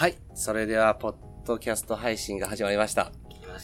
[0.00, 0.16] はい。
[0.32, 1.14] それでは、ポッ
[1.44, 3.02] ドキャスト配信が始まりました。
[3.02, 3.58] はいよろ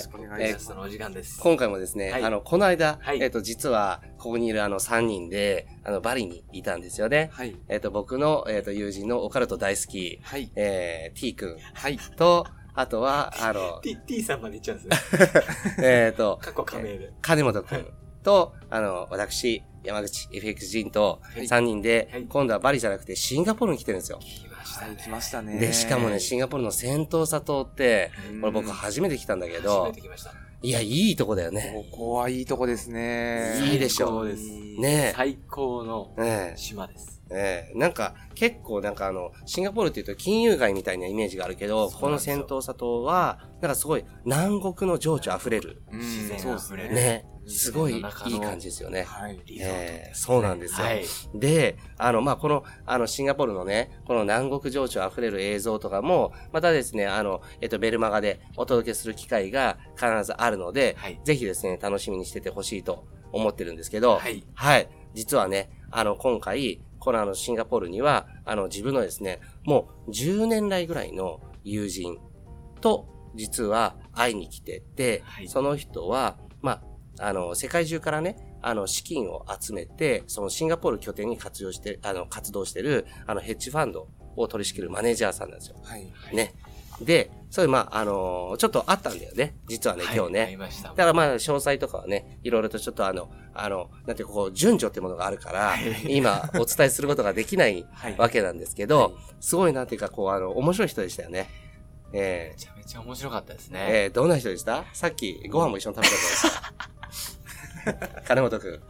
[0.00, 0.64] しくお願いします。
[0.66, 1.38] そのお時間です。
[1.40, 7.30] 今回もですね、はいあの、この間、はいえっ、と、実は、ここにいるあの3人で、あの、バリにいたんですよね。
[7.32, 7.56] はい。
[7.68, 10.50] えっ、と、僕の、えっ、と、友人のオカルト大好き、はい。
[10.56, 11.98] えー、T 君はい。
[12.16, 15.16] と、あとは、あの、 T、T さんまで言っちゃうんです
[15.78, 15.78] ね。
[15.86, 17.12] えっと、過去仮名で。
[17.22, 17.86] 金本くん
[18.24, 24.18] と、あの、私、山口 FX 人とはい3人で、はい今度はバリじゃなくてシンガポールに来てるんですよ。
[24.66, 24.96] したね。
[25.02, 25.58] 来ましたね。
[25.58, 30.32] で、しかもね、シンガポールのセントーサ島って、これ僕初めて来たんだけ初どめて、来ました。
[30.62, 31.86] いや、いいとこだよね。
[31.90, 33.60] ここはいいとこですね。
[33.72, 34.42] いいでしょそうです。
[34.78, 37.15] ねえ最高のね島です。
[37.30, 45.82] え、ええなんか、結構なんかあの、シンガポールって言うと金融街みたいなイメージがあるけど、このそうなんですよセントーサ島は、なんかすごい南国の情緒あふれる。
[45.90, 46.88] うん自然そうですね。
[46.88, 48.02] ね、すごいいい
[48.40, 49.04] 感じですよね。
[49.04, 49.40] はい。
[49.46, 50.86] リゾートええそうなんですよ。
[50.86, 51.04] はい。
[51.34, 64.44] で、あの、まあ、この、あの、シンガポールのね、この南国情緒あふれる映像とかも、またですね、あの、えっと、ベルマガでお届けする機会が必ずあるので、はいぜひですね、楽しみにしててほしいと思ってるんですけど、はい。
[64.54, 64.88] はい。
[65.14, 72.18] 実はね、あの、今回、このあの、シンガポールには、あの、自分のですね、もう10年来ぐらいの友人
[72.80, 76.82] と、実は会いに来てて、はいその人は、ま
[77.20, 85.76] あ、あの、世界中からね、あの、資金を集めて、そのシンガポール拠点に活用して、あの、活動してる、あの、ヘッジファンドを取り仕切るマネージャーさんなんですよ。
[85.84, 86.12] はい。
[86.34, 86.54] ね。
[87.00, 89.56] で、それ、まあ、あのちょっとあったんだよね。
[89.68, 90.40] 実はね、今日ね。
[90.40, 90.88] はい会いました。
[90.90, 95.74] だからまあ、詳細とかはね、いろいろとちょっとあの、あの、なんていうかこう、順序ってものがあるから、
[96.08, 101.48] 今お伝えすることができない はいわけなんですけど、はいすごいなんていうかこう、あの、面白い人でしたよね。
[102.12, 103.86] えめちゃめちゃ面白かったですー、ね。
[103.88, 104.84] えー、どんな人でした？
[104.94, 107.38] さっきご飯も一緒に食べたじゃないです
[108.16, 108.20] か？
[108.26, 108.80] 金本くん。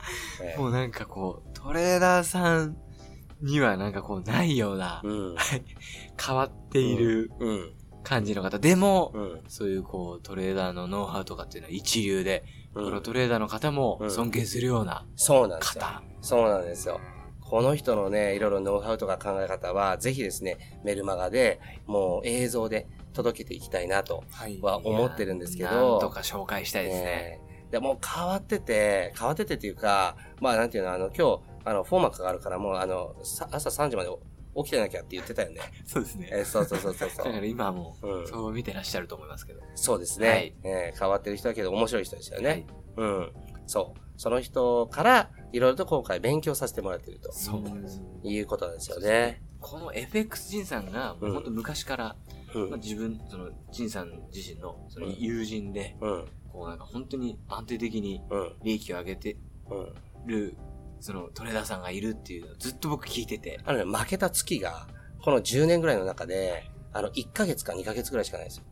[0.44, 2.76] えーもうなんかこう、トレーダーさん
[3.42, 5.36] にはなんかこうないような、うん。
[6.24, 7.72] 変わっているうん。
[8.06, 8.60] 感じの方。
[8.60, 9.40] でも、うん。
[9.48, 12.44] そういうこう、トレーダーのノウハウとかっていうのは一流で、
[12.74, 15.82] うんプロトレーダーの方もうん尊敬するようなそうなんですよ。
[15.82, 16.02] 方。
[16.20, 17.00] そうなんですよ。
[17.40, 24.60] この人のね、いろいろノウハウとか考え方は、ぜひですね、メルマガで、もう映像で届けていきたいなとはい。
[24.60, 25.70] は思ってるんですけど。
[25.70, 27.04] なんとか紹介したいですね。
[27.04, 34.10] ねえでもう変わってて、変わっててっていうか、まあなんていうの、あの、今日、あの、フォーマックがあるから、もうあの、さ朝3時まで
[34.56, 35.60] 起きてなきゃって言ってたよね。
[35.86, 36.28] そうですね。
[36.32, 37.40] えーそうそうそうそうそ だかう。
[37.40, 39.60] ら今もうん、そう見てらっしゃると思いますけど。
[39.74, 40.28] そうですね。
[40.28, 42.48] はいえー変わってる人だけど面白い人ですよね。
[42.48, 43.32] はいうん。
[43.66, 44.00] そう。
[44.18, 48.00] その人から、いろいろと今回勉強させてもらっているとそうなんです。
[48.24, 49.42] いうことですよね。
[49.60, 52.16] この FX ジンさんが、もう本当昔から、
[52.54, 52.78] うんまあ、。
[52.78, 56.28] 自分、その、ジンさん自身の、その友人で、うん。
[56.50, 58.52] こうなんか本当に安定的にうん。
[58.62, 59.36] 利益を上げて
[59.68, 59.94] うん。
[60.26, 60.56] る、
[61.00, 64.86] そのトレーダーさんがいるっていうのをずっと僕聞いてて、あのね、負けた月が、
[65.22, 68.64] この10年ぐらいの中で、あの、1ヶ月か2ヶ月ぐらいしかないんですよ。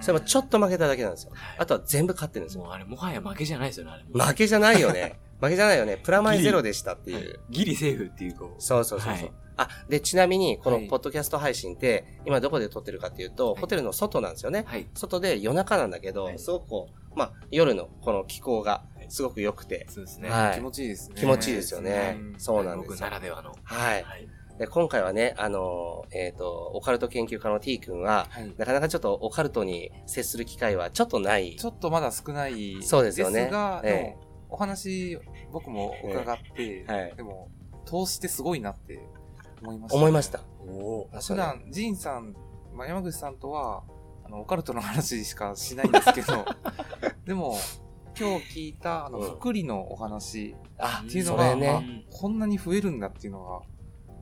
[0.00, 1.32] それもちょっと負けただけなんですよ。
[1.58, 2.64] あとは全部勝ってるんですよ。
[2.64, 4.04] もうあれもはや負けじゃないですよね、あれ。
[4.26, 5.18] 負けじゃないよね。
[5.40, 5.96] 負けじゃないよね。
[5.96, 7.40] プラマイゼロでしたっていう。
[7.50, 8.62] ギリセーフっていう、こう。
[8.62, 9.24] そうそうそうそう。
[9.24, 14.64] はいあ、で、ちなみに、このはいポッドキャスト配信って、今どこで撮ってるかっていうと、はいホテルの外なんですよね。
[14.66, 14.88] はい。
[14.94, 20.28] 外で夜中なんだけど、はいすごくこう、まあ、夜のこの気候がはいすごく良くて、そうですね。
[20.30, 21.14] はい気持ちいいですね。
[21.18, 22.40] 気持ちいいですよねうん。
[22.40, 23.14] そうなんで僕すよな。
[23.14, 23.54] らではの。
[23.62, 24.02] はい。
[24.02, 24.28] はい。
[24.58, 28.54] で今回はね、あのー、えっ、と、オカルト研究家の T 君は、はい。
[28.56, 31.56] なかなかちょっとオカルトに接する機会はちょっとない。
[31.56, 34.20] ちょっとまだ少ないそうですよねが、ええでも、
[34.50, 35.18] お話、
[35.50, 37.50] 僕も伺って、はいでも、
[37.84, 39.00] 投資ってすごいなって
[39.62, 40.40] 思いました、思いました。。
[41.20, 42.34] 普段、ジンさん、
[42.72, 43.82] まあ、山口さんとは、
[44.24, 46.44] あの、オカルトの話しかしないんですけど、
[47.26, 47.56] でも、
[48.18, 51.68] 今日聞いた、あの、うん福利のお話あっていうのが、ね。
[51.68, 51.82] あ
[52.16, 53.60] こんなに増えるんだっていうのが、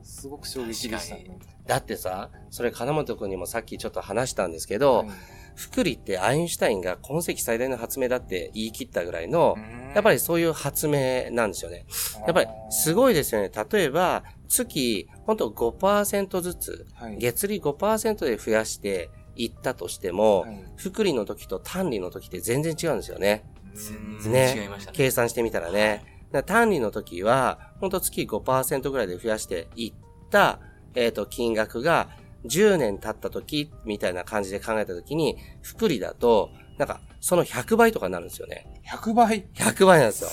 [0.03, 1.37] すごく衝撃でしたね。
[1.65, 5.07] だってさ、それ金本君にもさっきちょっと話したんですけど、はい
[5.55, 9.55] 福利ってアインシュタインが今世紀最大の発明だって言い切ったぐらいの、
[9.93, 11.85] やっぱりそういう発明なんですよね。
[12.25, 12.93] やっぱりすい。
[12.93, 13.51] ごいですよね。
[13.71, 23.43] 例えば、月、ほんと5%ずつ、はい月利5%で増やしていったとしても、はい福利の時と単利の時って全然違うんですよね。
[23.75, 24.97] 全ね然違いましたね。
[24.97, 26.03] 計算してみたらね。
[26.31, 29.93] だから単利の時は、ほんと月5%ぐらいで増やしていっ
[30.29, 30.59] た、
[30.95, 32.09] えっ、と、金額が、
[32.45, 38.81] 10年経った時、みたいな感じで考えた時に、福利だと、なんか、その100倍とかになるんですよね。
[38.89, 40.29] 100倍？100倍なんですよ。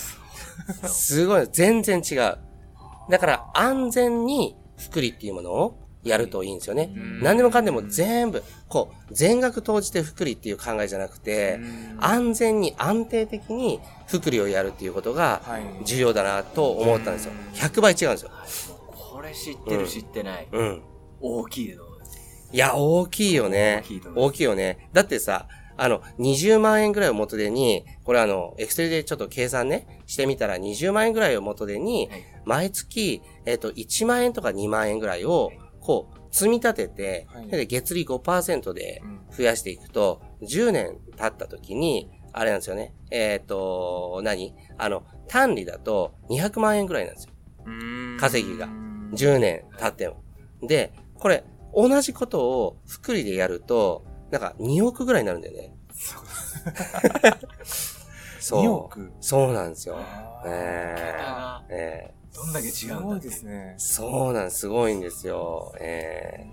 [0.88, 2.38] すごい、全然違う。
[3.10, 6.91] だから、安全に福利っていうものをやるといいんですよね。
[7.23, 11.61] 何でもかんでも全部、こう、全額投じて福利っていう考えじゃなくて、
[11.99, 17.32] 安全に安定的に福利をやるっていうことがはい重要だなと思ったんですよ。
[17.55, 18.31] 100倍違うんですよ。
[18.94, 20.49] これ知ってる知ってない。
[20.50, 20.82] うん。
[21.20, 21.91] 大きいと思
[22.53, 23.85] いや、大きいよね
[24.17, 24.88] 大きいよね。
[24.93, 25.46] だってさ、
[25.76, 42.94] あの、20万円ぐらいを元手に、これあの、エクセルでちょっと計算ね、してみたら20万円ぐらいを元手にはい、毎月、えっ、と、1万円とか2万円ぐらいを、こう、積み立てて、はいで月利5%でうん増やしていくと、10年経った時に、あれなんですよね。
[43.11, 44.55] えっ、と、何？
[44.79, 47.32] あの、単利だと200万円ぐらいなんですよ。
[48.19, 48.69] 稼ぎが
[49.12, 50.23] 10年経っても。
[50.62, 51.44] で、これ、
[51.75, 55.75] 同じことを福利でやると、なんか2億ぐらいになるんだよね。
[58.41, 58.62] そう。
[58.65, 59.12] 2億？
[59.21, 59.97] そうなんですよ。
[59.99, 63.43] あーえー、えどんだけ違すうんだってごいです。
[63.43, 63.81] ねー、。
[63.81, 65.75] そうなん、すごいんですよ。
[65.81, 66.47] え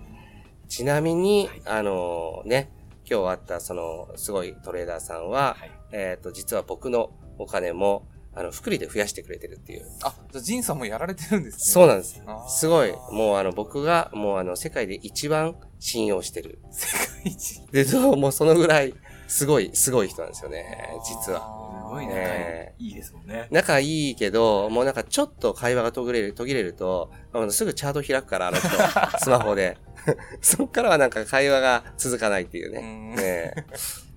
[0.64, 2.70] ー、ちなみに、はいあのね、
[3.08, 5.70] 今日会ったその、すごいトレーダーさんは、はい。
[5.92, 9.86] えっ、と、実は僕のお金も、あの、福利で増やしてくれてるっていう。
[10.02, 11.60] あ、じゃあ、ジンさんもやられてるんですね。
[11.60, 12.22] そうなんです。
[12.26, 16.58] あーすごい、もうあの、僕が、もうあの、世界で一番信用してる。
[16.70, 16.86] 世
[17.22, 17.62] 界一。
[17.72, 18.94] で、そう、もうそのぐらい、
[19.28, 21.40] すごい、すごい人なんですよね、実は。
[21.88, 23.46] すごい仲ねいいですもんね。
[23.50, 28.68] 仲いいけど、もうなんかちょっと会話が途切れる、途切れると、あのすぐチャート開くから、あの人、
[29.22, 29.78] スマホで。
[30.40, 32.80] そっからはなんか会話が続かないっていうね。
[32.80, 33.54] うんねえ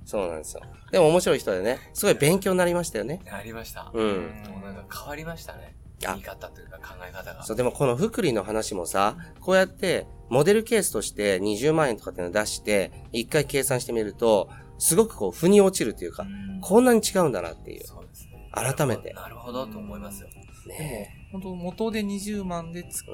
[0.05, 0.61] そうなんですよ。
[0.91, 3.21] でも面白い人でね、すごい勉強になりましたよね。
[3.31, 3.89] ありました。
[3.93, 4.43] うん。
[4.43, 5.73] でもなんか変わりましたね。
[6.05, 7.43] あ見方というか考え方が。
[7.43, 14.49] そう、でもこの福利の話もさ、こうやって、モデルケースとして20万円とかっていうのを出して、一回計算してみると、
[14.81, 17.83] すごくこう、腑に落ちるというか、うんこんなに違うんだなっていう。
[17.85, 18.49] そうですね。
[18.51, 20.29] 改めてなるほどと思いますよ。
[20.67, 23.09] ね本当元で20万で月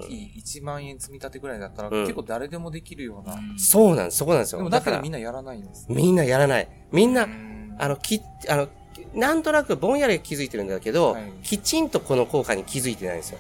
[0.60, 3.36] 1万円積み立てぐらいだったら、うん結構誰でもできるような。
[3.36, 4.60] えそうなんです、そこなんですよ。
[4.60, 5.86] でもだけからどみんなやらないんです。
[5.90, 6.69] みんなやらない。
[6.92, 8.68] みんな、うんあの、き、あの、
[9.13, 13.40] なんとなくぼんやり気づいてるんだけど、はいきちんとこの効果に気づいてないんですよ。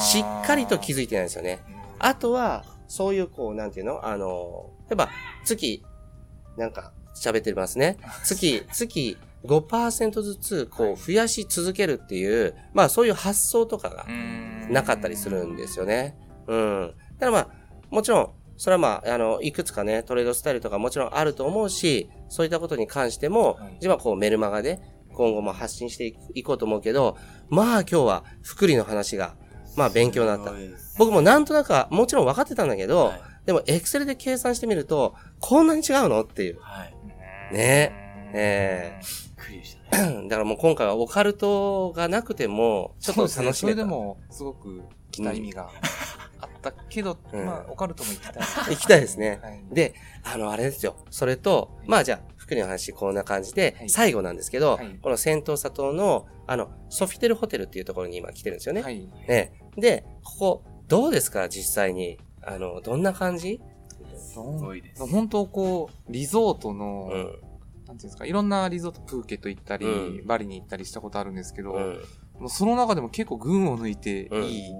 [0.00, 1.60] しっかりと気づいてないんですよね。
[1.98, 4.06] あとは、そういう、こう、なんていうの？
[4.06, 5.08] あの、例えば、
[5.44, 5.82] 月、
[6.56, 7.98] なんか、喋ってますね。
[8.24, 16.16] 月、月5%ずつ、こう、増やし続けるっていう、まあ、そういう発想とかがうんなかったりするんですよね。
[16.46, 16.94] うん。
[17.18, 17.48] だからまあ、
[17.90, 24.80] もちろん、それはまあ、あの、いくつかね、トレードスタイルとかもちろんあると思うし、そういったことに関してもはい、自分はこうメルマガで
[25.14, 27.16] 今後も発信していこうと思うけど、
[27.48, 29.34] まあ今日は福利の話が、
[29.76, 30.52] まあ勉強になった
[30.98, 36.60] 僕もなんとなくは、もちろん分かってたんだけど、はいでもエクセルで計算してみると、こんなに違うのっていう。
[36.60, 36.94] はい。
[37.52, 37.92] ね
[38.32, 39.00] え
[39.36, 40.22] クリアしたね。
[40.28, 43.78] だからもう今回はオカルトがなくても、ちょっと楽しめた。
[43.80, 45.70] れでも、すごく来た意味が
[46.40, 48.42] あったけど、うんまあ、オカルトも行きたい。
[48.74, 49.40] 行きたいですね。
[49.42, 50.96] はいで、あの、あれですよ。
[51.10, 58.82] それと、まあじゃあ、福利の話こんな感じで、はい最後なんですけど、はいこの戦闘佐藤の、あの、ソフィテルホテルっていうところに今来てるんですよね。
[58.82, 59.08] はい。
[59.28, 59.52] ね。
[59.76, 61.48] で、ここ、どうですか？
[61.48, 62.18] 実際に。
[62.42, 63.60] あの、どんな感じ？
[64.20, 65.06] すごいです。
[65.06, 67.22] 本当こう、リゾートの、うん。
[67.22, 67.40] なんてい
[67.90, 69.88] うんですか、いろんなリゾート、プーケット行ったり、う
[70.22, 71.72] んバリに行ったりしたことあるんですけど、
[72.38, 72.48] うん。
[72.48, 74.74] その中でも結構群を抜いてうんいい、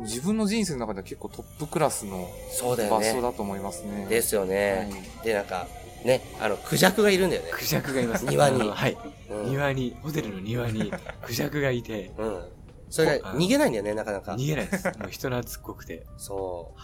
[0.00, 3.06] 自分の人生の中では結構トップクラスのそうだよね。
[3.08, 4.06] 場所だと思いますね。
[4.08, 4.88] ですよね。
[4.90, 5.66] はいで、なんか、
[6.04, 7.48] ね、あの、クジャクがいるんだよね。
[7.52, 8.26] クジャクがいます。
[8.26, 8.96] 庭に はい。
[9.30, 9.50] うん。
[9.50, 12.44] 庭に、ホテルの庭にクジャクがいて、うん。
[12.92, 14.32] それが逃げないんだよね、なかなか。
[14.34, 14.86] 逃げないです。
[14.98, 16.06] もう人懐っこくて。
[16.16, 16.74] そ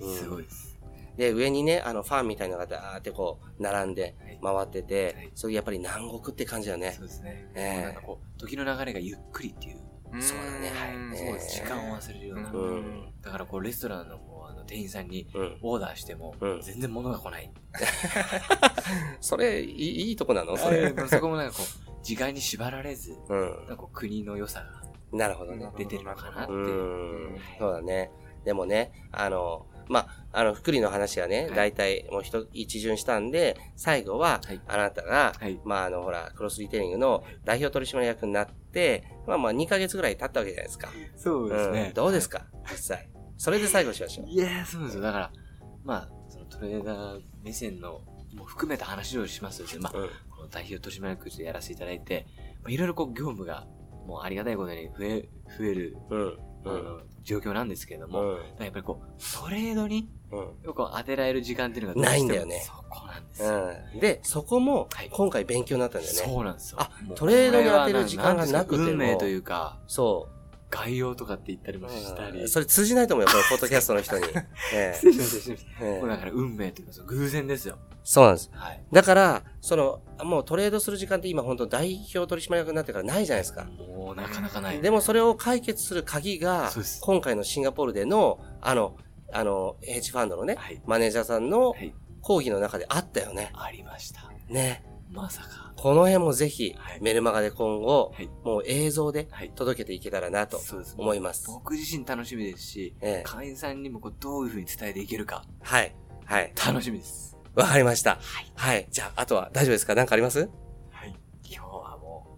[0.00, 0.04] う。
[0.04, 0.78] うんすごいです。
[1.16, 7.04] で、上にね、あの、ファンみたいなのがダーってこう、並んではい回ってて、はいそれやっぱり南国って感じだよねそ。
[7.04, 7.50] うですね。
[7.54, 9.76] ええなんかこう、時の流れがゆっくりっていう、
[10.12, 11.20] うんそうだねはい。
[11.20, 11.54] ええそうです。
[11.56, 12.50] 時間を忘れるような。
[12.50, 13.12] ううん。
[13.22, 15.58] だからこう、レストランのこうあの店員さんにうん。
[15.62, 17.50] オーダーしてもうん、全然物が来ない。
[19.20, 20.56] それ、いいいいとこなの？
[20.56, 20.92] そそれ。
[21.08, 23.66] そこもなんかこう、時間に縛られず、うんなん。
[23.68, 24.83] かこう国の良さが
[25.16, 25.66] なるほどね。
[25.76, 27.36] 出てるのかなってういう。
[27.36, 27.38] ん。
[27.58, 28.10] そうだね。
[28.44, 35.60] でもね、あの、まあ、あの、福利の話はね、はい大体もう一、一巡したんで、最後ははい、あなたが、はい。
[35.64, 40.88] まあ、あの、ほら、クロスリテイリングの代表取締役になって、まあまあ、2ヶ月ぐらい経ったわけじゃないですか。
[41.16, 41.88] そうですね。
[41.90, 42.46] んどうですか？
[42.70, 43.08] 実際。
[43.36, 44.26] それで最後しましょう。
[44.28, 45.02] いやー、そうですよ。
[45.02, 45.30] だから、
[45.84, 48.00] まあ、そのトレーダー目線の、
[48.34, 50.08] も含めた話をしますとですね、まあ、うん。
[50.34, 52.26] この代表取締役としてやらせていただいて、
[52.62, 53.66] まあ、いろいろこう業務が、
[54.06, 56.38] もうありがたいことに増え、増えるうん。
[56.66, 58.64] あの状況なんですけれども、うん。
[58.64, 60.38] やっぱりこう、トレードにうん。
[60.64, 63.70] よく当てられる時間っていうのがないんだよねそこなんですよ。
[63.94, 64.00] うん。
[64.00, 66.20] で、そこもはい、今回勉強になったんだよね。
[66.20, 66.78] そうなんですよ。
[66.80, 70.28] あトレードに当てる時間がなくても運命というか、そ
[70.74, 72.32] 概要とかって言ったりもしたう。
[72.32, 72.48] り。
[72.48, 74.24] それ通じないと思うよ、このポッドキャストの人に。
[74.74, 76.06] え失礼しました、失礼しました。
[76.08, 77.78] だから運命というか、偶然ですよ。
[78.02, 78.50] そうなんです。
[78.52, 78.84] はい。
[78.92, 83.64] だから、その、もうトレードする時間って今本当代表取締役になってからないじゃないですか。
[83.64, 84.80] もうなかなかない。
[84.80, 88.96] でもそれを解決する鍵が今回のシンガポールでの、あの、
[89.32, 90.82] あの、ヘッジファンドのね、はい。
[90.86, 91.94] マネージャーさんのはい。
[92.20, 93.50] 講義の中であったよね。
[93.54, 94.30] ありました。
[94.48, 94.82] ね。
[95.14, 95.72] まさか。
[95.76, 98.28] この辺もぜひはい、メルマガで今後、はい。
[98.44, 99.52] もう映像ではい。
[99.54, 100.60] 届けていけたらなと。
[100.98, 101.46] 思います。
[101.46, 105.94] 僕自身楽しみですし、ええ会員さんにもこうどういうふうに伝えていけるか、はい。
[106.24, 106.52] はい。
[106.66, 107.36] 楽しみです。
[107.54, 108.18] わかりました。
[108.54, 108.86] はい。
[108.90, 109.94] じゃあ、あとは大丈夫ですか？
[109.94, 110.48] 何かあります？
[110.90, 111.14] はい。
[111.44, 112.36] 今日はも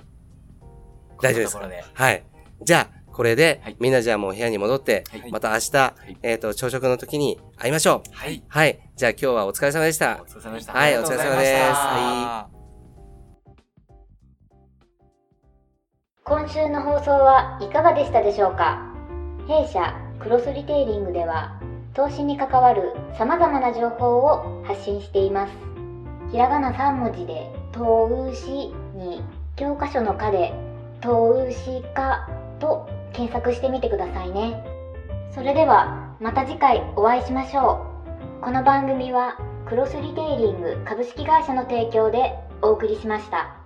[0.60, 1.70] う、大丈夫ですか？
[1.94, 2.24] はい。
[2.62, 8.10] じゃあ、これではい、みんなじゃあもう部屋に戻って、はいまた明日、いえっと、朝食の時に会いましょう。
[8.12, 8.42] はい。
[8.48, 8.78] はい。
[8.96, 10.26] じゃあ今日はお疲れ様でしたお。
[10.26, 10.72] 疲れ様でした。
[10.72, 12.55] はいお疲れ様ですは
[16.28, 18.82] 今週の放送はいかがでしたでしょうか？
[19.46, 21.60] 弊社クロスリテイリングでは
[21.94, 25.52] 投資に関わる様々な情報を発信しています。
[26.32, 29.22] ひらがな3文字で投資に
[29.54, 30.52] 教科書の課で
[31.00, 32.28] 投資家
[32.58, 34.64] と検索してみてくださいね。
[35.32, 37.86] それではまた次回お会いしましょ
[38.40, 38.44] う。
[38.44, 43.65] この番組はクロスリテイリング株式会社の提供でお送りしました。